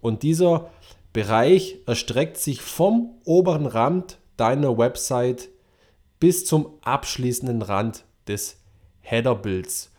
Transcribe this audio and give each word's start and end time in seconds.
Und 0.00 0.22
dieser 0.22 0.70
Bereich 1.12 1.78
erstreckt 1.86 2.36
sich 2.36 2.60
vom 2.60 3.18
oberen 3.24 3.66
Rand 3.66 4.18
deiner 4.36 4.78
Website 4.78 5.48
bis 6.20 6.44
zum 6.44 6.78
abschließenden 6.82 7.62
Rand 7.62 8.04
des 8.26 8.58
Headerbilds. 9.00 9.92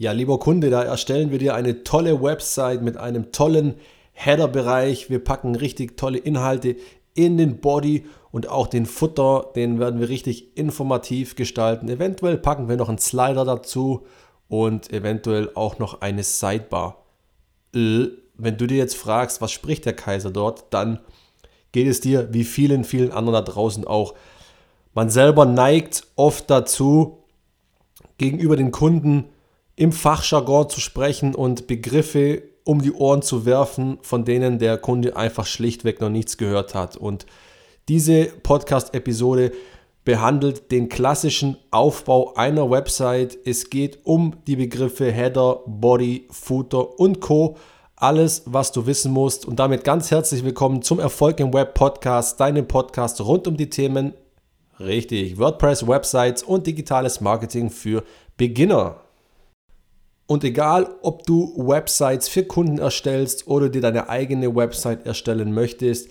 Ja, 0.00 0.12
lieber 0.12 0.38
Kunde, 0.38 0.70
da 0.70 0.82
erstellen 0.82 1.30
wir 1.30 1.36
dir 1.36 1.54
eine 1.54 1.84
tolle 1.84 2.22
Website 2.22 2.80
mit 2.80 2.96
einem 2.96 3.32
tollen 3.32 3.74
Header-Bereich. 4.12 5.10
Wir 5.10 5.22
packen 5.22 5.54
richtig 5.54 5.98
tolle 5.98 6.16
Inhalte 6.16 6.76
in 7.12 7.36
den 7.36 7.60
Body 7.60 8.06
und 8.32 8.48
auch 8.48 8.66
den 8.66 8.86
Futter, 8.86 9.50
den 9.54 9.78
werden 9.78 10.00
wir 10.00 10.08
richtig 10.08 10.56
informativ 10.56 11.36
gestalten. 11.36 11.86
Eventuell 11.90 12.38
packen 12.38 12.66
wir 12.66 12.78
noch 12.78 12.88
einen 12.88 12.96
Slider 12.96 13.44
dazu 13.44 14.06
und 14.48 14.90
eventuell 14.90 15.50
auch 15.54 15.78
noch 15.78 16.00
eine 16.00 16.22
Sidebar. 16.22 17.04
Wenn 17.72 18.56
du 18.56 18.66
dir 18.66 18.78
jetzt 18.78 18.96
fragst, 18.96 19.42
was 19.42 19.52
spricht 19.52 19.84
der 19.84 19.92
Kaiser 19.92 20.30
dort, 20.30 20.64
dann 20.70 21.00
geht 21.72 21.88
es 21.88 22.00
dir 22.00 22.32
wie 22.32 22.44
vielen, 22.44 22.84
vielen 22.84 23.12
anderen 23.12 23.44
da 23.44 23.52
draußen 23.52 23.86
auch. 23.86 24.14
Man 24.94 25.10
selber 25.10 25.44
neigt 25.44 26.06
oft 26.16 26.48
dazu, 26.48 27.18
gegenüber 28.16 28.56
den 28.56 28.70
Kunden 28.70 29.26
im 29.80 29.92
Fachjargon 29.92 30.68
zu 30.68 30.78
sprechen 30.78 31.34
und 31.34 31.66
Begriffe 31.66 32.42
um 32.64 32.82
die 32.82 32.92
Ohren 32.92 33.22
zu 33.22 33.46
werfen, 33.46 33.96
von 34.02 34.26
denen 34.26 34.58
der 34.58 34.76
Kunde 34.76 35.16
einfach 35.16 35.46
schlichtweg 35.46 36.02
noch 36.02 36.10
nichts 36.10 36.36
gehört 36.36 36.74
hat. 36.74 36.98
Und 36.98 37.24
diese 37.88 38.26
Podcast-Episode 38.26 39.52
behandelt 40.04 40.70
den 40.70 40.90
klassischen 40.90 41.56
Aufbau 41.70 42.34
einer 42.34 42.70
Website. 42.70 43.38
Es 43.46 43.70
geht 43.70 44.00
um 44.04 44.36
die 44.46 44.56
Begriffe 44.56 45.10
Header, 45.10 45.60
Body, 45.66 46.28
Footer 46.30 47.00
und 47.00 47.20
Co. 47.20 47.56
Alles, 47.96 48.42
was 48.44 48.72
du 48.72 48.84
wissen 48.84 49.12
musst. 49.12 49.46
Und 49.46 49.58
damit 49.60 49.82
ganz 49.82 50.10
herzlich 50.10 50.44
willkommen 50.44 50.82
zum 50.82 50.98
Erfolg 50.98 51.40
im 51.40 51.54
Web 51.54 51.72
Podcast, 51.72 52.38
deinem 52.38 52.68
Podcast 52.68 53.22
rund 53.22 53.48
um 53.48 53.56
die 53.56 53.70
Themen, 53.70 54.12
richtig, 54.78 55.38
WordPress, 55.38 55.88
Websites 55.88 56.42
und 56.42 56.66
digitales 56.66 57.22
Marketing 57.22 57.70
für 57.70 58.04
Beginner. 58.36 59.00
Und 60.30 60.44
egal, 60.44 60.94
ob 61.02 61.26
du 61.26 61.52
Websites 61.56 62.28
für 62.28 62.44
Kunden 62.44 62.78
erstellst 62.78 63.48
oder 63.48 63.68
dir 63.68 63.80
deine 63.80 64.08
eigene 64.08 64.54
Website 64.54 65.04
erstellen 65.04 65.52
möchtest, 65.52 66.08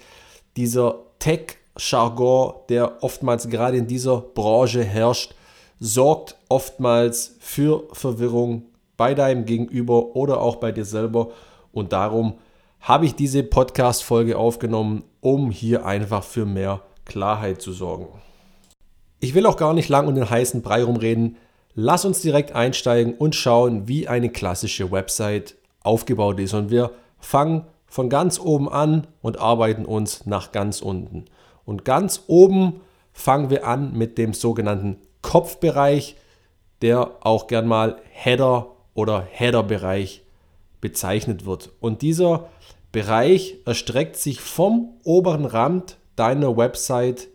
dieser 0.58 1.06
Tech-Jargon, 1.20 2.56
der 2.68 3.02
oftmals 3.02 3.48
gerade 3.48 3.78
in 3.78 3.88
dieser 3.88 4.20
Branche 4.20 4.84
herrscht, 4.84 5.36
sorgt 5.80 6.36
oftmals 6.50 7.38
für 7.40 7.88
Verwirrung 7.94 8.64
bei 8.98 9.14
deinem 9.14 9.46
Gegenüber 9.46 10.18
oder 10.18 10.42
auch 10.42 10.58
bei 10.58 10.74
dir 10.74 10.84
selber. 10.84 11.30
Und 11.72 11.94
darum 11.94 12.34
habe 12.82 13.06
ich 13.06 13.16
diese 13.16 13.42
Podcast-Folge 13.42 14.38
aufgenommen, 14.38 15.06
um 15.22 15.50
hier 15.50 15.86
einfach 15.86 16.26
für 16.26 16.46
mehr 16.46 16.82
Klarheit 17.06 17.62
zu 17.62 17.72
sorgen. 17.72 18.10
Ich 19.22 19.34
will 19.34 19.46
auch 19.46 19.56
gar 19.56 19.74
nicht 19.74 19.88
lang 19.88 20.10
um 20.10 20.16
den 20.16 20.30
heißen 20.30 20.62
Brei 20.62 20.84
rumreden. 20.84 21.38
Lass 21.82 22.04
uns 22.04 22.20
direkt 22.20 22.52
einsteigen 22.52 23.14
und 23.14 23.36
schauen, 23.36 23.88
wie 23.88 24.06
eine 24.10 24.30
klassische 24.30 24.92
Website 24.92 25.56
aufgebaut 25.82 26.38
ist. 26.42 26.54
Und 26.54 26.72
wir 26.72 26.92
fangen 27.20 27.68
von 27.88 28.10
ganz 28.10 28.38
oben 28.38 28.68
an 28.68 29.08
und 29.22 29.40
arbeiten 29.40 29.86
uns 29.86 30.26
nach 30.26 30.52
ganz 30.52 30.82
unten. 30.82 31.24
Und 31.64 31.86
ganz 31.86 32.26
oben 32.28 32.82
fangen 33.14 33.50
wir 33.50 33.66
an 33.66 33.94
mit 33.94 34.18
dem 34.18 34.34
sogenannten 34.34 34.98
Kopfbereich, 35.22 36.18
der 36.82 37.26
auch 37.26 37.48
gern 37.48 37.66
mal 37.66 38.02
Header 38.12 38.76
oder 38.94 39.22
Header-Bereich 39.22 40.24
bezeichnet 40.82 41.46
wird. 41.46 41.72
Und 41.80 42.02
dieser 42.02 42.50
Bereich 42.92 43.56
erstreckt 43.64 44.18
sich 44.18 44.42
vom 44.42 44.98
oberen 45.06 45.46
Rand 45.46 45.96
deiner 46.18 46.58
Website 46.58 47.30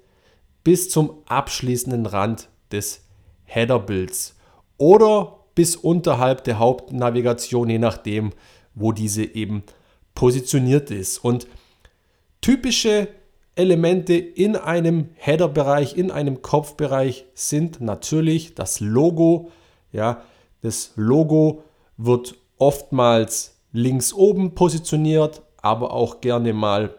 bis 0.65 0.91
zum 0.91 1.23
abschließenden 1.25 2.05
Rand 2.05 2.51
des 2.73 3.04
Header-Builds 3.45 4.37
oder 4.77 5.39
bis 5.55 5.77
unterhalb 5.77 6.45
der 6.45 6.59
Hauptnavigation, 6.59 7.71
je 7.71 7.79
nachdem, 7.79 8.31
wo 8.75 8.93
diese 8.93 9.25
eben 9.25 9.63
positioniert 10.15 10.91
ist. 10.91 11.19
Und 11.19 11.47
typische 12.41 13.09
Elemente 13.57 14.15
in 14.15 14.57
einem 14.57 15.11
Header-Bereich, 15.15 15.97
in 15.97 16.11
einem 16.11 16.43
Kopfbereich 16.43 17.25
sind 17.35 17.81
natürlich 17.81 18.55
das 18.55 18.81
Logo. 18.81 19.51
Ja, 19.93 20.23
das 20.63 20.93
Logo 20.97 21.63
wird 21.97 22.35
oftmals 22.59 23.61
links 23.73 24.13
oben 24.13 24.55
positioniert, 24.55 25.43
aber 25.59 25.93
auch 25.93 26.21
gerne 26.21 26.53
mal 26.53 26.95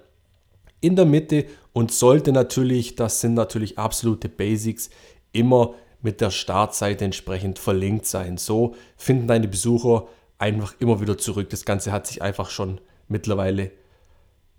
in 0.80 0.96
der 0.96 1.06
Mitte 1.06 1.46
und 1.74 1.92
sollte 1.92 2.32
natürlich, 2.32 2.96
das 2.96 3.20
sind 3.20 3.34
natürlich 3.34 3.78
absolute 3.78 4.30
Basics, 4.30 4.90
immer 5.34 5.74
mit 6.06 6.22
der 6.22 6.30
Startseite 6.30 7.04
entsprechend 7.04 7.58
verlinkt 7.58 8.06
sein. 8.06 8.38
So 8.38 8.76
finden 8.96 9.28
deine 9.28 9.48
Besucher 9.48 10.08
einfach 10.38 10.76
immer 10.80 11.02
wieder 11.02 11.18
zurück. 11.18 11.50
Das 11.50 11.66
Ganze 11.66 11.92
hat 11.92 12.06
sich 12.06 12.22
einfach 12.22 12.52
schon 12.52 12.80
mittlerweile 13.08 13.72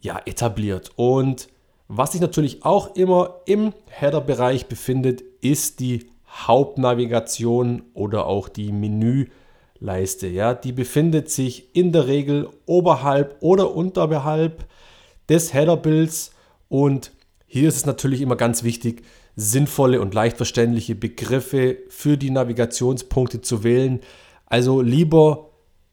ja, 0.01 0.21
etabliert. 0.27 0.91
Und 0.97 1.49
was 1.87 2.12
sich 2.12 2.21
natürlich 2.21 2.65
auch 2.65 2.97
immer 2.97 3.43
im 3.47 3.73
Header-Bereich 3.87 4.67
befindet, 4.67 5.23
ist 5.41 5.79
die 5.79 6.11
Hauptnavigation 6.29 7.84
oder 7.95 8.27
auch 8.27 8.49
die 8.49 8.73
Menüleiste. 8.73 10.27
Ja, 10.27 10.53
die 10.53 10.73
befindet 10.73 11.31
sich 11.31 11.77
in 11.77 11.93
der 11.93 12.09
Regel 12.09 12.49
oberhalb 12.67 13.37
oder 13.39 13.73
unterhalb 13.73 14.65
des 15.28 15.55
Header-Bilds. 15.55 16.33
Und 16.69 17.13
hier 17.47 17.69
ist 17.69 17.77
es 17.77 17.87
natürlich 17.87 18.21
immer 18.21 18.37
ganz 18.37 18.65
wichtig, 18.65 19.05
sinnvolle 19.36 20.00
und 20.00 20.14
leicht 20.14 20.38
verständliche 20.38 20.94
Begriffe 20.94 21.76
für 21.88 22.16
die 22.16 22.30
Navigationspunkte 22.30 23.42
zu 23.42 23.62
wählen. 23.62 24.00
Also 24.47 24.80
lieber 24.80 25.50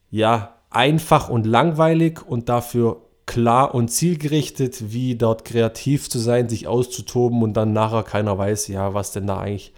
ja 0.09 0.55
einfach 0.69 1.29
und 1.29 1.45
langweilig 1.45 2.25
und 2.25 2.49
dafür 2.49 3.01
klar 3.25 3.75
und 3.75 3.89
zielgerichtet, 3.89 4.91
wie 4.93 5.15
dort 5.15 5.45
kreativ 5.45 6.09
zu 6.09 6.19
sein, 6.19 6.49
sich 6.49 6.67
auszutoben 6.67 7.43
und 7.43 7.53
dann 7.53 7.73
nachher 7.73 8.03
keiner 8.03 8.37
weiß, 8.37 8.67
ja, 8.69 8.93
was 8.93 9.11
denn 9.11 9.27
da 9.27 9.39
eigentlich 9.39 9.73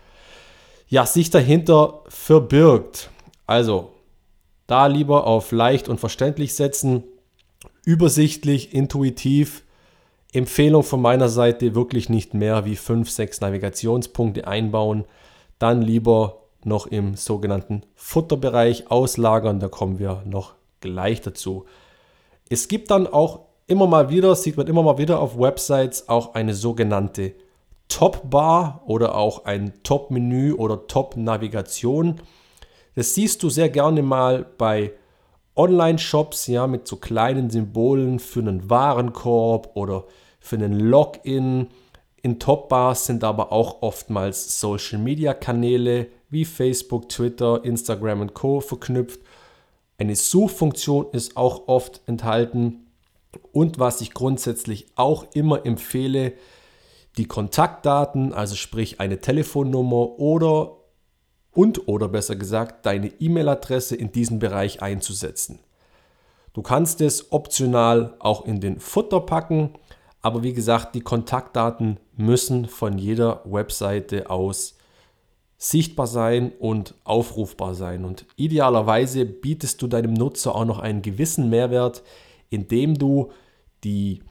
ja, 0.87 1.05
sich 1.05 1.31
dahinter 1.31 2.03
verbirgt. 2.07 3.09
Also 3.47 3.91
da 4.67 4.87
lieber 4.87 5.25
auf 5.27 5.51
leicht 5.51 5.89
und 5.89 5.99
verständlich 5.99 6.53
setzen, 6.53 7.03
übersichtlich, 7.83 8.73
intuitiv 8.73 9.63
Empfehlung 10.35 10.83
von 10.83 11.01
meiner 11.01 11.29
Seite 11.29 11.75
wirklich 11.75 12.09
nicht 12.09 12.33
mehr 12.33 12.65
wie 12.65 12.75
5, 12.75 13.09
6 13.09 13.41
Navigationspunkte 13.41 14.47
einbauen. 14.47 15.05
Dann 15.59 15.81
lieber 15.81 16.41
noch 16.63 16.87
im 16.87 17.15
sogenannten 17.15 17.83
Futterbereich 17.95 18.91
auslagern. 18.91 19.59
Da 19.59 19.69
kommen 19.69 19.99
wir 19.99 20.23
noch 20.25 20.55
gleich 20.81 21.21
dazu. 21.21 21.65
Es 22.49 22.67
gibt 22.67 22.91
dann 22.91 23.07
auch 23.07 23.41
immer 23.67 23.87
mal 23.87 24.09
wieder, 24.09 24.35
sieht 24.35 24.57
man 24.57 24.67
immer 24.67 24.83
mal 24.83 24.97
wieder 24.97 25.19
auf 25.19 25.39
Websites 25.39 26.09
auch 26.09 26.33
eine 26.33 26.53
sogenannte 26.53 27.33
Top-Bar 27.87 28.83
oder 28.85 29.15
auch 29.15 29.45
ein 29.45 29.73
Top-Menü 29.83 30.53
oder 30.53 30.87
Top-Navigation. 30.87 32.21
Das 32.95 33.13
siehst 33.13 33.43
du 33.43 33.49
sehr 33.49 33.69
gerne 33.69 34.01
mal 34.01 34.45
bei 34.57 34.93
Online-Shops, 35.55 36.47
ja, 36.47 36.67
mit 36.67 36.87
so 36.87 36.97
kleinen 36.97 37.49
Symbolen 37.49 38.19
für 38.19 38.41
einen 38.41 38.69
Warenkorb 38.69 39.71
oder 39.75 40.05
für 40.45 40.57
einen 40.57 40.79
Login. 40.79 41.67
In 42.21 42.39
Top-Bars 42.39 43.07
sind 43.07 43.23
aber 43.23 43.51
auch 43.51 43.81
oftmals 43.81 44.59
Social-Media-Kanäle 44.59 46.07
wie 46.29 46.45
Facebook, 46.45 47.09
Twitter, 47.09 47.63
Instagram 47.63 48.21
und 48.21 48.33
Co. 48.35 48.61
verknüpft. 48.61 49.19
Eine 49.97 50.15
Suchfunktion 50.15 51.07
ist 51.13 51.35
auch 51.35 51.67
oft 51.67 52.01
enthalten. 52.05 52.85
Und 53.51 53.79
was 53.79 54.01
ich 54.01 54.13
grundsätzlich 54.13 54.87
auch 54.95 55.25
immer 55.33 55.65
empfehle, 55.65 56.33
die 57.17 57.25
Kontaktdaten, 57.25 58.33
also 58.33 58.55
sprich 58.55 58.99
eine 58.99 59.19
Telefonnummer 59.19 60.19
oder 60.19 60.77
und 61.51 61.87
oder 61.87 62.07
besser 62.07 62.35
gesagt 62.35 62.85
deine 62.85 63.07
E-Mail-Adresse 63.07 63.95
in 63.95 64.11
diesen 64.11 64.39
Bereich 64.39 64.81
einzusetzen. 64.81 65.59
Du 66.53 66.61
kannst 66.61 67.01
es 67.01 67.31
optional 67.31 68.15
auch 68.19 68.45
in 68.45 68.59
den 68.59 68.79
Footer 68.79 69.21
packen, 69.21 69.71
aber 70.25 70.41
wie 70.41 70.53
gesagt, 70.53 70.95
die 70.95 71.01
Kontaktdaten 71.01 71.99
müssen 72.17 72.65
von 72.65 72.97
jeder 72.97 73.41
Webseite 73.45 74.27
aus 74.31 74.75
sichtbar 75.55 76.07
sein 76.07 76.51
und 76.57 76.95
aufrufbar 77.03 77.75
sein. 77.75 78.05
Und 78.05 78.25
idealerweise 78.35 79.27
bietest 79.27 79.83
du 79.83 79.87
deinem 79.87 80.13
Nutzer 80.15 80.55
auch 80.55 80.65
noch 80.65 80.79
einen 80.79 81.03
gewissen 81.03 81.51
Mehrwert, 81.51 82.01
indem 82.49 82.97
du 82.97 83.33
die 83.83 84.23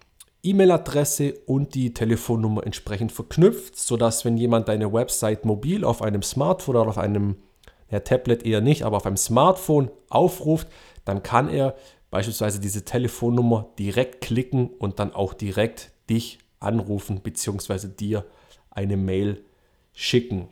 E-Mail-Adresse 0.43 1.35
und 1.47 1.77
die 1.77 1.95
Telefonnummer 1.95 2.67
entsprechend 2.67 3.13
verknüpft, 3.13 3.79
sodass 3.79 4.25
wenn 4.25 4.37
jemand 4.37 4.67
deine 4.67 4.93
Website 4.93 5.45
mobil 5.45 5.85
auf 5.85 6.03
einem 6.03 6.23
Smartphone 6.23 6.75
oder 6.75 6.89
auf 6.89 6.99
einem 6.99 7.37
ja, 7.89 8.01
Tablet 8.01 8.45
eher 8.45 8.61
nicht, 8.61 8.83
aber 8.83 8.97
auf 8.97 9.07
einem 9.07 9.17
Smartphone 9.17 9.93
aufruft, 10.11 10.67
dann 11.05 11.23
kann 11.23 11.49
er 11.49 11.77
beispielsweise 12.15 12.61
diese 12.61 12.85
Telefonnummer 12.85 13.67
direkt 13.77 14.21
klicken 14.21 14.69
und 14.79 15.01
dann 15.01 15.13
auch 15.13 15.35
direkt 15.35 15.91
dich 16.09 16.39
anrufen 16.61 17.23
bzw. 17.23 17.89
dir 17.89 18.25
eine 18.71 18.97
Mail 18.97 19.43
schicken. 19.95 20.47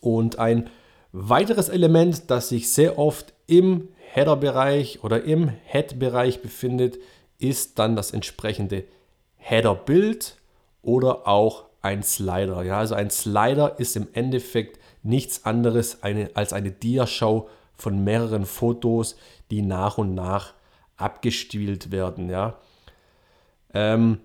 Und 0.00 0.38
ein 0.38 0.70
weiteres 1.12 1.68
Element, 1.68 2.30
das 2.30 2.48
sich 2.48 2.72
sehr 2.72 2.98
oft 2.98 3.34
im 3.46 3.88
Header-Bereich 4.14 5.04
oder 5.04 5.22
im 5.22 5.52
Head-Bereich 5.66 6.40
befindet, 6.40 6.96
ist 7.38 7.78
dann 7.78 7.94
das 7.94 8.12
entsprechende 8.12 8.84
Header-Bild 9.36 10.38
oder 10.80 11.28
auch 11.28 11.64
ein 11.82 12.02
Slider. 12.02 12.62
Ja, 12.62 12.78
also 12.78 12.94
ein 12.94 13.10
Slider 13.10 13.78
ist 13.78 13.96
im 13.96 14.08
Endeffekt 14.14 14.78
nichts 15.02 15.44
anderes 15.44 16.02
eine, 16.02 16.30
als 16.32 16.54
eine 16.54 16.70
Diaschau 16.70 17.50
von 17.76 18.02
mehreren 18.02 18.46
Fotos, 18.46 19.16
die 19.50 19.60
nach 19.60 19.98
und 19.98 20.14
nach 20.14 20.54
abgestielt 21.00 21.90
werden. 21.90 22.28
Ja. 22.28 22.58
Ähm, 23.72 24.20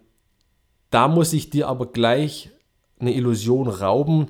da 0.89 1.07
muss 1.07 1.33
ich 1.33 1.49
dir 1.49 1.67
aber 1.67 1.87
gleich 1.87 2.51
eine 2.99 3.13
Illusion 3.13 3.67
rauben. 3.67 4.27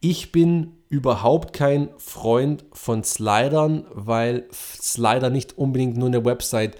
Ich 0.00 0.32
bin 0.32 0.76
überhaupt 0.88 1.52
kein 1.52 1.90
Freund 1.98 2.64
von 2.72 3.04
Slidern, 3.04 3.86
weil 3.92 4.46
Slider 4.52 5.30
nicht 5.30 5.56
unbedingt 5.56 5.96
nur 5.96 6.08
eine 6.08 6.24
Website 6.24 6.76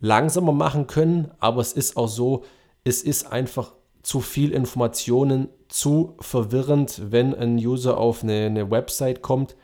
langsamer 0.00 0.52
machen 0.52 0.86
können, 0.86 1.30
aber 1.40 1.60
es 1.60 1.72
ist 1.72 1.96
auch 1.96 2.08
so, 2.08 2.44
es 2.84 3.02
ist 3.02 3.32
einfach 3.32 3.72
zu 4.02 4.20
viel 4.20 4.52
Informationen, 4.52 5.48
zu 5.68 6.16
verwirrend, 6.20 7.10
wenn 7.10 7.34
ein 7.34 7.56
User 7.56 7.98
auf 7.98 8.22
eine, 8.22 8.46
eine 8.46 8.70
Website 8.70 9.22
kommt 9.22 9.56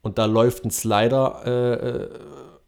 und 0.00 0.16
da 0.16 0.24
läuft 0.24 0.64
ein 0.64 0.70
Slider 0.70 1.42
äh, 1.44 1.88
äh 1.88 2.08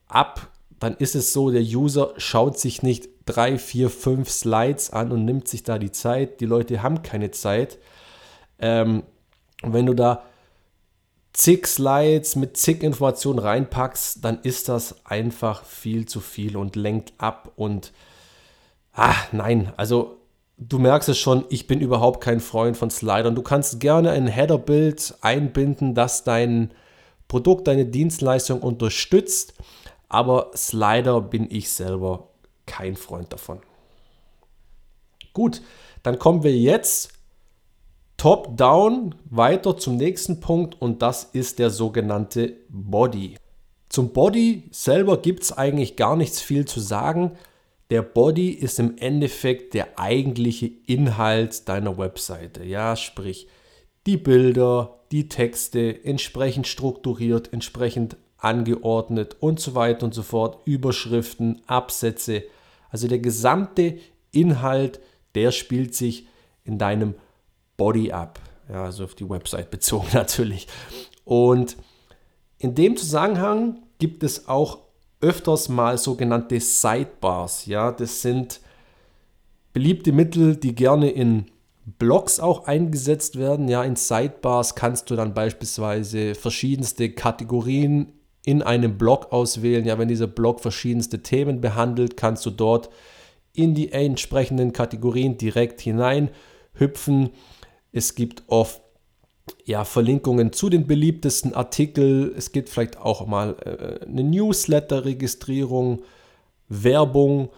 ab, 0.08 0.48
dann 0.80 0.96
ist 0.96 1.14
es 1.14 1.32
so, 1.32 1.50
der 1.50 1.62
User 1.62 2.14
schaut 2.16 2.58
sich 2.58 2.82
nicht 2.82 3.08
drei, 3.26 3.58
vier, 3.58 3.90
fünf 3.90 4.30
Slides 4.30 4.90
an 4.90 5.12
und 5.12 5.24
nimmt 5.24 5.46
sich 5.46 5.62
da 5.62 5.78
die 5.78 5.92
Zeit. 5.92 6.40
Die 6.40 6.46
Leute 6.46 6.82
haben 6.82 7.02
keine 7.02 7.30
Zeit. 7.30 7.78
Ähm, 8.58 9.04
wenn 9.62 9.86
du 9.86 9.94
da 9.94 10.24
zig 11.34 11.66
Slides 11.66 12.34
mit 12.34 12.56
zig 12.56 12.82
Informationen 12.82 13.38
reinpackst, 13.38 14.24
dann 14.24 14.40
ist 14.42 14.68
das 14.68 15.04
einfach 15.04 15.64
viel 15.64 16.06
zu 16.06 16.20
viel 16.20 16.56
und 16.56 16.76
lenkt 16.76 17.12
ab 17.18 17.52
und 17.56 17.92
ah, 18.94 19.14
nein, 19.32 19.72
also 19.76 20.16
du 20.56 20.78
merkst 20.78 21.10
es 21.10 21.18
schon, 21.18 21.44
ich 21.50 21.66
bin 21.66 21.80
überhaupt 21.80 22.22
kein 22.22 22.40
Freund 22.40 22.76
von 22.76 22.90
Slidern. 22.90 23.34
Du 23.34 23.42
kannst 23.42 23.80
gerne 23.80 24.10
ein 24.10 24.26
Header-Bild 24.26 25.14
einbinden, 25.20 25.94
das 25.94 26.24
dein 26.24 26.72
Produkt, 27.28 27.68
deine 27.68 27.84
Dienstleistung 27.84 28.60
unterstützt 28.60 29.54
aber 30.10 30.50
Slider 30.54 31.22
bin 31.22 31.50
ich 31.50 31.70
selber 31.70 32.28
kein 32.66 32.96
Freund 32.96 33.32
davon. 33.32 33.60
Gut, 35.32 35.62
dann 36.02 36.18
kommen 36.18 36.42
wir 36.42 36.54
jetzt 36.54 37.12
top-down 38.16 39.14
weiter 39.30 39.78
zum 39.78 39.96
nächsten 39.96 40.40
Punkt 40.40 40.80
und 40.82 41.00
das 41.00 41.24
ist 41.24 41.58
der 41.58 41.70
sogenannte 41.70 42.56
Body. 42.68 43.36
Zum 43.88 44.12
Body 44.12 44.68
selber 44.72 45.16
gibt 45.16 45.44
es 45.44 45.56
eigentlich 45.56 45.96
gar 45.96 46.16
nichts 46.16 46.40
viel 46.42 46.64
zu 46.64 46.80
sagen. 46.80 47.38
Der 47.90 48.02
Body 48.02 48.50
ist 48.50 48.78
im 48.78 48.98
Endeffekt 48.98 49.74
der 49.74 49.98
eigentliche 49.98 50.66
Inhalt 50.86 51.68
deiner 51.68 51.98
Webseite. 51.98 52.64
Ja, 52.64 52.94
sprich 52.94 53.48
die 54.06 54.16
Bilder, 54.16 55.00
die 55.12 55.28
Texte 55.28 56.04
entsprechend 56.04 56.66
strukturiert, 56.66 57.52
entsprechend 57.52 58.16
angeordnet 58.40 59.36
und 59.40 59.60
so 59.60 59.74
weiter 59.74 60.04
und 60.04 60.14
so 60.14 60.22
fort, 60.22 60.58
Überschriften, 60.64 61.62
Absätze. 61.66 62.44
Also 62.90 63.08
der 63.08 63.18
gesamte 63.18 63.98
Inhalt, 64.32 65.00
der 65.34 65.52
spielt 65.52 65.94
sich 65.94 66.26
in 66.64 66.78
deinem 66.78 67.14
Body 67.76 68.12
ab. 68.12 68.40
Ja, 68.68 68.84
also 68.84 69.04
auf 69.04 69.14
die 69.14 69.28
Website 69.28 69.70
bezogen 69.70 70.08
natürlich. 70.12 70.66
Und 71.24 71.76
in 72.58 72.74
dem 72.74 72.96
Zusammenhang 72.96 73.82
gibt 73.98 74.22
es 74.22 74.48
auch 74.48 74.78
öfters 75.20 75.68
mal 75.68 75.98
sogenannte 75.98 76.60
Sidebars. 76.60 77.66
Ja, 77.66 77.92
das 77.92 78.22
sind 78.22 78.60
beliebte 79.72 80.12
Mittel, 80.12 80.56
die 80.56 80.74
gerne 80.74 81.10
in 81.10 81.46
Blogs 81.98 82.40
auch 82.40 82.66
eingesetzt 82.66 83.38
werden. 83.38 83.68
Ja, 83.68 83.82
in 83.82 83.96
Sidebars 83.96 84.74
kannst 84.74 85.10
du 85.10 85.16
dann 85.16 85.34
beispielsweise 85.34 86.34
verschiedenste 86.34 87.10
Kategorien 87.10 88.12
in 88.44 88.62
einem 88.62 88.98
Blog 88.98 89.32
auswählen. 89.32 89.84
Ja, 89.84 89.98
wenn 89.98 90.08
dieser 90.08 90.26
Blog 90.26 90.60
verschiedenste 90.60 91.22
Themen 91.22 91.60
behandelt, 91.60 92.16
kannst 92.16 92.44
du 92.46 92.50
dort 92.50 92.90
in 93.52 93.74
die 93.74 93.92
entsprechenden 93.92 94.72
Kategorien 94.72 95.36
direkt 95.36 95.80
hinein 95.80 96.30
hüpfen. 96.74 97.30
Es 97.92 98.14
gibt 98.14 98.44
oft 98.46 98.80
ja, 99.64 99.84
Verlinkungen 99.84 100.52
zu 100.52 100.70
den 100.70 100.86
beliebtesten 100.86 101.54
Artikeln. 101.54 102.32
Es 102.36 102.52
gibt 102.52 102.68
vielleicht 102.68 102.98
auch 102.98 103.26
mal 103.26 103.56
äh, 103.64 104.04
eine 104.06 104.22
Newsletter-Registrierung, 104.24 106.02
Werbung. 106.68 107.50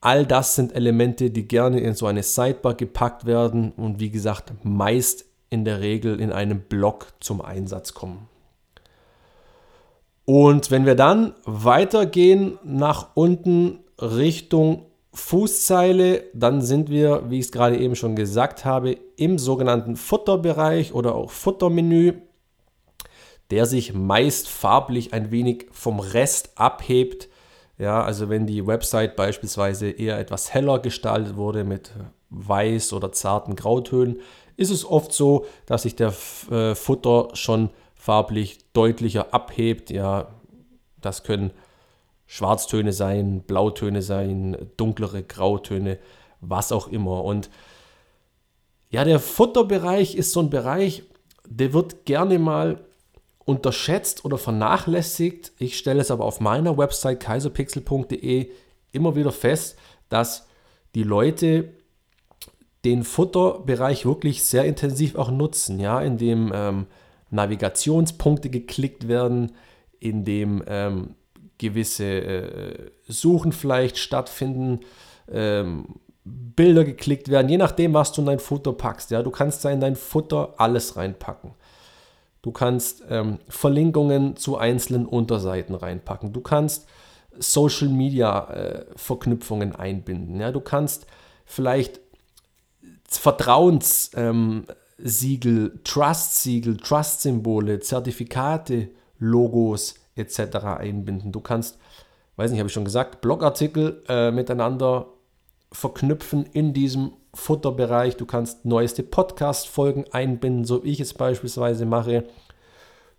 All 0.00 0.26
das 0.26 0.54
sind 0.54 0.74
Elemente, 0.74 1.30
die 1.30 1.46
gerne 1.46 1.80
in 1.80 1.94
so 1.94 2.06
eine 2.06 2.22
Sidebar 2.22 2.74
gepackt 2.74 3.26
werden 3.26 3.72
und 3.72 4.00
wie 4.00 4.10
gesagt 4.10 4.52
meist 4.62 5.26
in 5.50 5.64
der 5.64 5.80
Regel 5.80 6.20
in 6.20 6.32
einem 6.32 6.60
Blog 6.60 7.12
zum 7.20 7.40
Einsatz 7.40 7.94
kommen. 7.94 8.28
Und 10.24 10.70
wenn 10.70 10.86
wir 10.86 10.94
dann 10.94 11.34
weitergehen 11.44 12.58
nach 12.64 13.08
unten 13.14 13.80
Richtung 14.00 14.86
Fußzeile, 15.12 16.24
dann 16.34 16.60
sind 16.60 16.90
wir, 16.90 17.30
wie 17.30 17.38
ich 17.38 17.46
es 17.46 17.52
gerade 17.52 17.78
eben 17.78 17.94
schon 17.94 18.16
gesagt 18.16 18.64
habe, 18.64 18.96
im 19.16 19.38
sogenannten 19.38 19.96
Futterbereich 19.96 20.92
oder 20.92 21.14
auch 21.14 21.30
Futtermenü, 21.30 22.14
der 23.50 23.66
sich 23.66 23.94
meist 23.94 24.48
farblich 24.48 25.12
ein 25.12 25.30
wenig 25.30 25.66
vom 25.70 26.00
Rest 26.00 26.52
abhebt. 26.56 27.28
Ja, 27.78 28.02
also 28.02 28.28
wenn 28.28 28.46
die 28.46 28.66
Website 28.66 29.14
beispielsweise 29.16 29.90
eher 29.90 30.18
etwas 30.18 30.52
heller 30.52 30.78
gestaltet 30.80 31.36
wurde 31.36 31.64
mit 31.64 31.92
weiß 32.30 32.92
oder 32.92 33.12
zarten 33.12 33.54
Grautönen, 33.54 34.20
ist 34.56 34.70
es 34.70 34.84
oft 34.84 35.12
so, 35.12 35.46
dass 35.66 35.82
sich 35.82 35.94
der 35.96 36.12
äh, 36.50 36.74
Futter 36.74 37.28
schon 37.34 37.70
farblich 38.04 38.58
deutlicher 38.74 39.32
abhebt. 39.32 39.88
Ja, 39.88 40.28
das 41.00 41.22
können 41.22 41.52
Schwarztöne 42.26 42.92
sein, 42.92 43.40
Blautöne 43.40 44.02
sein, 44.02 44.58
dunklere 44.76 45.22
Grautöne, 45.22 45.98
was 46.42 46.70
auch 46.70 46.88
immer. 46.88 47.24
Und 47.24 47.48
ja, 48.90 49.04
der 49.04 49.20
Futterbereich 49.20 50.16
ist 50.16 50.32
so 50.32 50.40
ein 50.40 50.50
Bereich, 50.50 51.04
der 51.48 51.72
wird 51.72 52.04
gerne 52.04 52.38
mal 52.38 52.84
unterschätzt 53.46 54.26
oder 54.26 54.36
vernachlässigt. 54.36 55.52
Ich 55.58 55.78
stelle 55.78 56.02
es 56.02 56.10
aber 56.10 56.26
auf 56.26 56.40
meiner 56.40 56.76
Website 56.76 57.20
kaiserpixel.de 57.20 58.50
immer 58.92 59.16
wieder 59.16 59.32
fest, 59.32 59.78
dass 60.10 60.46
die 60.94 61.04
Leute 61.04 61.70
den 62.84 63.02
Futterbereich 63.02 64.04
wirklich 64.04 64.44
sehr 64.44 64.66
intensiv 64.66 65.16
auch 65.16 65.30
nutzen, 65.30 65.80
ja, 65.80 66.02
indem 66.02 66.52
ähm, 66.54 66.86
Navigationspunkte 67.30 68.50
geklickt 68.50 69.08
werden, 69.08 69.52
in 70.00 70.24
dem 70.24 70.62
ähm, 70.66 71.14
gewisse 71.58 72.04
äh, 72.04 72.90
Suchen 73.06 73.52
vielleicht 73.52 73.98
stattfinden, 73.98 74.80
ähm, 75.30 76.00
Bilder 76.24 76.84
geklickt 76.84 77.28
werden, 77.28 77.48
je 77.50 77.58
nachdem, 77.58 77.92
was 77.92 78.12
du 78.12 78.22
in 78.22 78.26
dein 78.26 78.38
Futter 78.38 78.72
packst. 78.72 79.10
Ja, 79.10 79.22
du 79.22 79.30
kannst 79.30 79.64
da 79.64 79.70
in 79.70 79.80
dein 79.80 79.94
Futter 79.94 80.54
alles 80.56 80.96
reinpacken. 80.96 81.52
Du 82.40 82.50
kannst 82.50 83.02
ähm, 83.08 83.38
Verlinkungen 83.48 84.36
zu 84.36 84.56
einzelnen 84.56 85.06
Unterseiten 85.06 85.74
reinpacken. 85.74 86.32
Du 86.32 86.40
kannst 86.40 86.86
Social 87.38 87.88
Media 87.88 88.50
äh, 88.50 88.86
Verknüpfungen 88.96 89.74
einbinden. 89.74 90.40
Ja, 90.40 90.52
du 90.52 90.60
kannst 90.60 91.06
vielleicht 91.44 92.00
Vertrauens 93.08 94.10
ähm, 94.14 94.64
Siegel, 95.04 95.80
Trust-Siegel, 95.84 96.78
Trust-Symbole, 96.78 97.78
Zertifikate, 97.80 98.88
Logos 99.18 99.94
etc. 100.16 100.56
einbinden. 100.80 101.30
Du 101.30 101.40
kannst 101.40 101.78
weiß 102.36 102.50
nicht, 102.50 102.60
habe 102.60 102.68
ich 102.68 102.72
schon 102.72 102.84
gesagt, 102.84 103.20
Blogartikel 103.20 104.02
äh, 104.08 104.30
miteinander 104.30 105.06
verknüpfen 105.72 106.46
in 106.52 106.72
diesem 106.72 107.12
Futterbereich. 107.32 108.16
Du 108.16 108.26
kannst 108.26 108.64
neueste 108.64 109.02
Podcast-Folgen 109.02 110.04
einbinden, 110.12 110.64
so 110.64 110.84
wie 110.84 110.92
ich 110.92 111.00
es 111.00 111.14
beispielsweise 111.14 111.86
mache. 111.86 112.24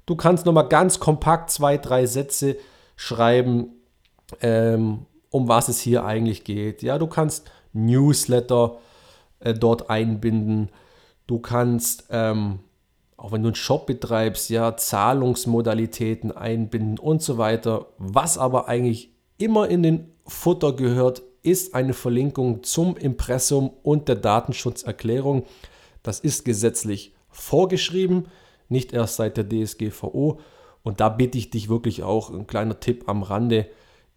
Du 0.06 0.16
kannst 0.16 0.46
nochmal 0.46 0.70
ganz 0.70 1.00
kompakt 1.00 1.50
zwei, 1.50 1.78
drei 1.78 2.06
Sätze 2.06 2.58
schreiben, 2.96 3.74
ähm, 4.42 5.06
um 5.30 5.48
was 5.48 5.68
es 5.68 5.80
hier 5.80 6.06
eigentlich 6.06 6.44
geht. 6.44 6.82
Ja, 6.82 6.98
du 6.98 7.08
kannst 7.08 7.50
Newsletter 7.74 8.78
äh, 9.40 9.54
dort 9.54 9.90
einbinden. 9.90 10.70
Du 11.28 11.40
kannst, 11.40 12.06
ähm, 12.10 12.60
auch 13.18 13.32
wenn 13.32 13.42
du 13.42 13.50
einen 13.50 13.56
Shop 13.56 13.88
betreibst, 13.88 14.50
ja, 14.50 14.76
Zahlungsmodalitäten 14.78 16.32
einbinden 16.32 17.00
und 17.00 17.22
so 17.22 17.38
weiter. 17.38 17.88
Was 17.98 18.38
aber 18.38 18.68
eigentlich 18.68 19.12
immer 19.38 19.68
in 19.70 19.84
den 19.84 20.12
Futter 20.26 20.74
gehört, 20.74 21.22
ist 21.42 21.76
eine 21.76 21.94
Verlinkung 21.94 22.64
zum 22.64 22.98
Impressum 22.98 23.72
und 23.84 24.08
der 24.08 24.16
Datenschutzerklärung. 24.16 25.44
Das 26.04 26.20
ist 26.20 26.44
gesetzlich 26.44 27.14
vorgeschrieben, 27.30 28.28
nicht 28.70 28.94
erst 28.94 29.18
seit 29.18 29.38
der 29.38 29.48
DSGVO. 29.48 30.40
Und 30.84 31.00
da 31.00 31.10
bitte 31.10 31.38
ich 31.38 31.50
dich 31.50 31.70
wirklich 31.70 32.04
auch, 32.04 32.32
ein 32.32 32.48
kleiner 32.48 32.80
Tipp 32.80 33.04
am 33.08 33.24
Rande, 33.24 33.68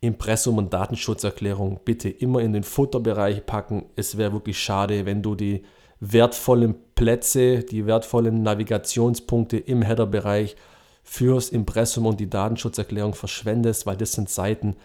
Impressum 0.00 0.58
und 0.58 0.72
Datenschutzerklärung 0.72 1.80
bitte 1.84 2.08
immer 2.08 2.40
in 2.40 2.52
den 2.52 2.62
Futterbereich 2.62 3.46
packen. 3.46 3.86
Es 3.96 4.16
wäre 4.16 4.32
wirklich 4.32 4.58
schade, 4.58 5.06
wenn 5.06 5.22
du 5.22 5.34
die 5.34 5.64
wertvollen 6.00 6.76
Plätze, 6.94 7.60
die 7.60 7.86
wertvollen 7.86 8.42
Navigationspunkte 8.42 9.56
im 9.56 9.82
Header-Bereich 9.82 10.56
fürs 11.02 11.48
Impressum 11.48 12.06
und 12.06 12.20
die 12.20 12.30
Datenschutzerklärung 12.30 13.14
verschwendest, 13.14 13.86
weil 13.86 13.96
das 13.96 14.12
sind 14.12 14.28
Seiten, 14.28 14.76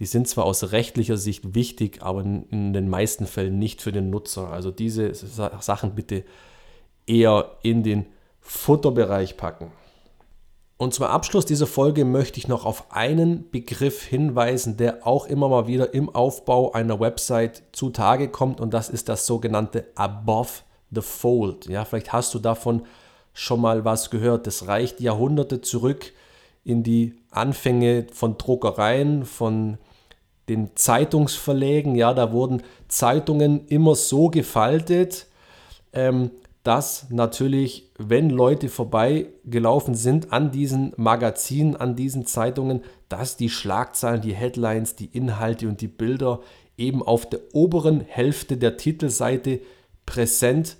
die 0.00 0.06
sind 0.06 0.28
zwar 0.28 0.44
aus 0.44 0.72
rechtlicher 0.72 1.16
Sicht 1.16 1.54
wichtig, 1.54 2.02
aber 2.02 2.22
in 2.22 2.72
den 2.72 2.88
meisten 2.88 3.26
Fällen 3.26 3.58
nicht 3.58 3.82
für 3.82 3.92
den 3.92 4.10
Nutzer. 4.10 4.50
Also 4.50 4.70
diese 4.70 5.14
Sachen 5.14 5.94
bitte 5.94 6.24
eher 7.06 7.58
in 7.62 7.82
den 7.82 8.06
Futterbereich 8.40 9.36
packen. 9.36 9.70
Und 10.82 10.92
zum 10.92 11.06
Abschluss 11.06 11.46
dieser 11.46 11.68
Folge 11.68 12.04
möchte 12.04 12.40
ich 12.40 12.48
noch 12.48 12.64
auf 12.64 12.90
einen 12.90 13.48
Begriff 13.52 14.02
hinweisen, 14.02 14.76
der 14.76 15.06
auch 15.06 15.26
immer 15.26 15.48
mal 15.48 15.68
wieder 15.68 15.94
im 15.94 16.12
Aufbau 16.12 16.72
einer 16.72 16.98
Website 16.98 17.62
zutage 17.70 18.26
kommt 18.26 18.60
und 18.60 18.74
das 18.74 18.88
ist 18.88 19.08
das 19.08 19.24
sogenannte 19.24 19.86
Above 19.94 20.50
the 20.90 21.00
Fold. 21.00 21.66
Ja, 21.66 21.84
vielleicht 21.84 22.12
hast 22.12 22.34
du 22.34 22.40
davon 22.40 22.82
schon 23.32 23.60
mal 23.60 23.84
was 23.84 24.10
gehört. 24.10 24.48
Das 24.48 24.66
reicht 24.66 25.00
Jahrhunderte 25.00 25.60
zurück 25.60 26.12
in 26.64 26.82
die 26.82 27.14
Anfänge 27.30 28.08
von 28.12 28.36
Druckereien, 28.36 29.24
von 29.24 29.78
den 30.48 30.74
Zeitungsverlegen. 30.74 31.94
Ja, 31.94 32.12
da 32.12 32.32
wurden 32.32 32.60
Zeitungen 32.88 33.68
immer 33.68 33.94
so 33.94 34.30
gefaltet, 34.30 35.28
ähm, 35.92 36.32
dass 36.62 37.06
natürlich, 37.10 37.90
wenn 37.98 38.30
Leute 38.30 38.68
vorbeigelaufen 38.68 39.94
sind 39.94 40.32
an 40.32 40.52
diesen 40.52 40.92
Magazinen, 40.96 41.74
an 41.74 41.96
diesen 41.96 42.24
Zeitungen, 42.24 42.82
dass 43.08 43.36
die 43.36 43.50
Schlagzeilen, 43.50 44.20
die 44.20 44.34
Headlines, 44.34 44.94
die 44.94 45.06
Inhalte 45.06 45.68
und 45.68 45.80
die 45.80 45.88
Bilder 45.88 46.40
eben 46.76 47.02
auf 47.02 47.28
der 47.28 47.40
oberen 47.52 48.00
Hälfte 48.00 48.56
der 48.56 48.76
Titelseite 48.76 49.60
präsent 50.06 50.76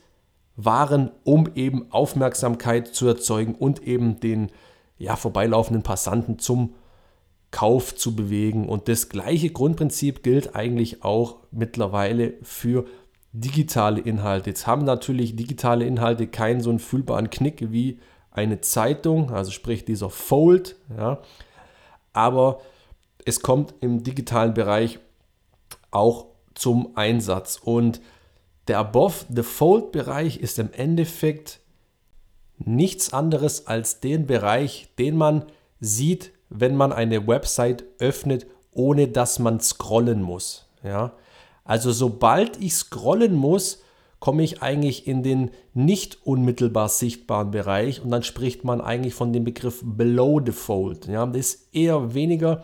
waren, 0.56 1.10
um 1.24 1.50
eben 1.54 1.90
Aufmerksamkeit 1.90 2.88
zu 2.88 3.08
erzeugen 3.08 3.54
und 3.54 3.82
eben 3.82 4.20
den 4.20 4.50
ja, 4.98 5.16
vorbeilaufenden 5.16 5.82
Passanten 5.82 6.38
zum 6.38 6.74
Kauf 7.50 7.94
zu 7.96 8.14
bewegen. 8.14 8.68
Und 8.68 8.88
das 8.88 9.08
gleiche 9.08 9.50
Grundprinzip 9.50 10.22
gilt 10.22 10.54
eigentlich 10.54 11.02
auch 11.04 11.38
mittlerweile 11.50 12.34
für 12.42 12.86
digitale 13.32 14.00
Inhalte. 14.00 14.50
Jetzt 14.50 14.66
haben 14.66 14.84
natürlich 14.84 15.36
digitale 15.36 15.84
Inhalte 15.86 16.26
keinen 16.26 16.60
so 16.60 16.70
einen 16.70 16.78
fühlbaren 16.78 17.30
Knick 17.30 17.72
wie 17.72 17.98
eine 18.30 18.60
Zeitung, 18.60 19.30
also 19.30 19.50
sprich 19.50 19.84
dieser 19.84 20.10
Fold, 20.10 20.76
ja. 20.96 21.20
Aber 22.12 22.60
es 23.24 23.40
kommt 23.40 23.74
im 23.80 24.02
digitalen 24.02 24.52
Bereich 24.52 24.98
auch 25.90 26.26
zum 26.54 26.96
Einsatz. 26.96 27.58
Und 27.62 28.00
der 28.68 28.78
Above 28.78 29.24
the 29.34 29.42
Fold 29.42 29.92
Bereich 29.92 30.38
ist 30.38 30.58
im 30.58 30.72
Endeffekt 30.72 31.60
nichts 32.58 33.12
anderes 33.12 33.66
als 33.66 34.00
den 34.00 34.26
Bereich, 34.26 34.88
den 34.98 35.16
man 35.16 35.46
sieht, 35.80 36.32
wenn 36.48 36.76
man 36.76 36.92
eine 36.92 37.26
Website 37.26 37.84
öffnet, 37.98 38.46
ohne 38.72 39.08
dass 39.08 39.38
man 39.38 39.60
scrollen 39.60 40.22
muss. 40.22 40.66
Ja? 40.82 41.12
Also 41.64 41.92
sobald 41.92 42.60
ich 42.60 42.74
scrollen 42.74 43.34
muss, 43.34 43.82
komme 44.18 44.44
ich 44.44 44.62
eigentlich 44.62 45.08
in 45.08 45.22
den 45.22 45.50
nicht 45.74 46.18
unmittelbar 46.24 46.88
sichtbaren 46.88 47.50
Bereich 47.50 48.02
und 48.02 48.10
dann 48.10 48.22
spricht 48.22 48.62
man 48.62 48.80
eigentlich 48.80 49.14
von 49.14 49.32
dem 49.32 49.44
Begriff 49.44 49.82
Below 49.84 50.40
the 50.44 50.52
Fold. 50.52 51.08
Ja, 51.08 51.26
das 51.26 51.54
ist 51.54 51.74
eher 51.74 52.14
weniger 52.14 52.62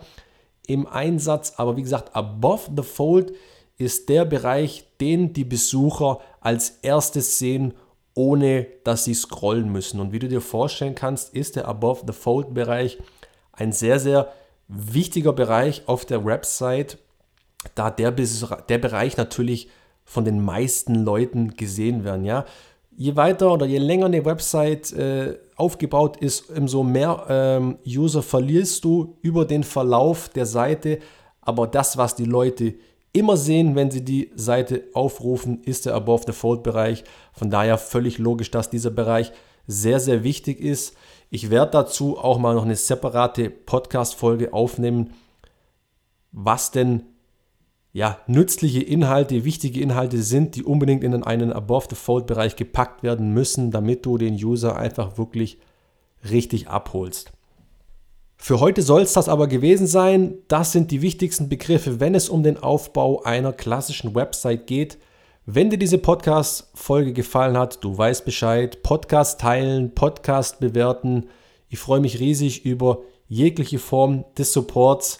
im 0.67 0.87
Einsatz, 0.87 1.53
aber 1.57 1.75
wie 1.75 1.81
gesagt, 1.81 2.15
Above 2.15 2.71
the 2.77 2.83
Fold 2.83 3.33
ist 3.77 4.07
der 4.07 4.25
Bereich, 4.25 4.85
den 5.01 5.33
die 5.33 5.43
Besucher 5.43 6.19
als 6.39 6.79
erstes 6.81 7.39
sehen, 7.39 7.73
ohne 8.13 8.67
dass 8.83 9.05
sie 9.05 9.13
scrollen 9.13 9.71
müssen. 9.71 9.99
Und 9.99 10.11
wie 10.11 10.19
du 10.19 10.27
dir 10.27 10.41
vorstellen 10.41 10.95
kannst, 10.95 11.33
ist 11.33 11.55
der 11.55 11.67
Above 11.67 12.03
the 12.07 12.13
Fold 12.13 12.53
Bereich 12.53 12.99
ein 13.51 13.71
sehr, 13.71 13.99
sehr 13.99 14.31
wichtiger 14.67 15.33
Bereich 15.33 15.83
auf 15.87 16.05
der 16.05 16.23
Website, 16.23 16.99
da 17.75 17.89
der, 17.89 18.11
der 18.11 18.77
Bereich 18.77 19.17
natürlich 19.17 19.69
von 20.05 20.25
den 20.25 20.43
meisten 20.43 20.95
Leuten 20.95 21.55
gesehen 21.55 22.03
werden. 22.03 22.25
Ja? 22.25 22.45
Je 22.95 23.15
weiter 23.15 23.53
oder 23.53 23.65
je 23.65 23.77
länger 23.77 24.07
eine 24.07 24.25
Website 24.25 24.91
äh, 24.93 25.37
aufgebaut 25.55 26.17
ist, 26.17 26.49
umso 26.49 26.83
mehr 26.83 27.25
ähm, 27.29 27.77
User 27.85 28.23
verlierst 28.23 28.83
du 28.83 29.17
über 29.21 29.45
den 29.45 29.63
Verlauf 29.63 30.29
der 30.29 30.45
Seite. 30.45 30.99
Aber 31.41 31.67
das, 31.67 31.97
was 31.97 32.15
die 32.15 32.25
Leute 32.25 32.75
immer 33.13 33.37
sehen, 33.37 33.75
wenn 33.75 33.91
sie 33.91 34.03
die 34.03 34.31
Seite 34.35 34.83
aufrufen, 34.93 35.61
ist 35.63 35.85
der 35.85 35.95
Above 35.95 36.23
the 36.27 36.33
Fold 36.33 36.63
Bereich. 36.63 37.03
Von 37.33 37.49
daher 37.49 37.77
völlig 37.77 38.17
logisch, 38.17 38.51
dass 38.51 38.69
dieser 38.69 38.91
Bereich 38.91 39.31
sehr, 39.67 39.99
sehr 39.99 40.23
wichtig 40.23 40.59
ist. 40.59 40.95
Ich 41.29 41.51
werde 41.51 41.71
dazu 41.71 42.17
auch 42.17 42.39
mal 42.39 42.55
noch 42.55 42.65
eine 42.65 42.75
separate 42.75 43.49
Podcast-Folge 43.49 44.53
aufnehmen, 44.53 45.13
was 46.31 46.71
denn 46.71 47.03
ja, 47.91 48.19
nützliche 48.27 48.81
Inhalte, 48.81 49.45
wichtige 49.45 49.81
Inhalte 49.81 50.21
sind, 50.21 50.55
die 50.55 50.63
unbedingt 50.63 51.03
in 51.03 51.23
einen 51.23 51.51
Above-the-Fold-Bereich 51.51 52.55
gepackt 52.55 53.01
werden 53.01 53.33
müssen, 53.33 53.71
damit 53.71 54.05
du 54.05 54.17
den 54.17 54.35
User 54.35 54.75
einfach 54.75 55.17
wirklich 55.17 55.57
richtig 56.29 56.67
abholst. 56.67 57.31
Für 58.37 58.59
heute 58.59 58.83
soll 58.83 59.01
es 59.01 59.13
das 59.13 59.27
aber 59.27 59.47
gewesen 59.47 59.85
sein. 59.85 60.35
Das 60.47 60.71
sind 60.71 60.91
die 60.91 61.01
wichtigsten 61.01 61.49
Begriffe, 61.49 61.99
wenn 61.99 62.15
es 62.15 62.29
um 62.29 62.41
den 62.41 62.57
Aufbau 62.57 63.23
einer 63.23 63.51
klassischen 63.51 64.15
Website 64.15 64.65
geht. 64.65 64.97
Wenn 65.45 65.69
dir 65.69 65.77
diese 65.77 65.97
Podcast-Folge 65.97 67.11
gefallen 67.11 67.57
hat, 67.57 67.83
du 67.83 67.97
weißt 67.97 68.23
Bescheid, 68.23 68.81
Podcast 68.83 69.41
teilen, 69.41 69.93
Podcast 69.95 70.59
bewerten. 70.59 71.25
Ich 71.69 71.79
freue 71.79 71.99
mich 71.99 72.19
riesig 72.19 72.65
über 72.65 72.99
jegliche 73.27 73.79
Form 73.79 74.25
des 74.37 74.53
Supports. 74.53 75.19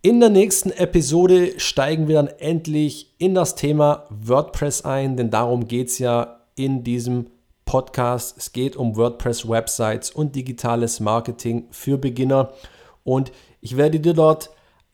In 0.00 0.20
der 0.20 0.28
nächsten 0.28 0.70
Episode 0.70 1.58
steigen 1.58 2.06
wir 2.06 2.14
dann 2.14 2.28
endlich 2.28 3.16
in 3.18 3.34
das 3.34 3.56
Thema 3.56 4.04
WordPress 4.10 4.84
ein, 4.84 5.16
denn 5.16 5.30
darum 5.30 5.66
geht 5.66 5.88
es 5.88 5.98
ja 5.98 6.44
in 6.54 6.84
diesem 6.84 7.30
Podcast. 7.64 8.38
Es 8.38 8.52
geht 8.52 8.76
um 8.76 8.96
WordPress-Websites 8.96 10.12
und 10.12 10.36
digitales 10.36 11.00
Marketing 11.00 11.66
für 11.72 11.98
Beginner. 11.98 12.52
Und 13.02 13.32
ich 13.60 13.76
werde 13.76 13.98
dir 13.98 14.14
dort 14.14 14.50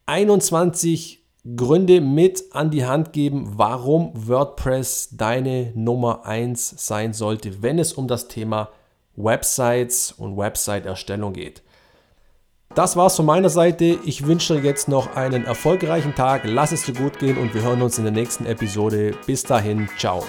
21 0.07 1.23
Gründe 1.55 2.01
mit 2.01 2.43
an 2.53 2.71
die 2.71 2.87
Hand 2.87 3.13
geben, 3.13 3.53
warum 3.57 4.11
WordPress 4.15 5.11
deine 5.19 5.71
Nummer 5.75 6.25
1 6.25 6.77
sein 6.79 7.13
sollte, 7.13 7.63
wenn 7.63 7.79
es 7.79 7.93
um 7.93 8.09
das 8.09 8.29
Thema 8.29 8.71
Websites 9.17 10.13
und 10.13 10.39
Website-Erstellung 10.39 11.35
geht. 11.35 11.63
Das 12.75 12.97
war's 12.97 13.15
von 13.15 13.27
meiner 13.27 13.51
Seite. 13.51 13.99
Ich 14.05 14.27
wünsche 14.27 14.55
dir 14.55 14.63
jetzt 14.63 14.89
noch 14.89 15.15
einen 15.15 15.45
erfolgreichen 15.45 16.15
Tag. 16.15 16.43
Lass 16.45 16.73
es 16.73 16.83
dir 16.83 16.95
gut 16.95 17.21
gehen 17.21 17.39
und 17.39 17.55
wir 17.55 17.63
hören 17.63 17.83
uns 17.83 17.99
in 17.99 18.05
der 18.05 18.13
nächsten 18.13 18.47
Episode. 18.47 19.15
Bis 19.27 19.45
dahin, 19.45 19.89
ciao. 19.97 20.25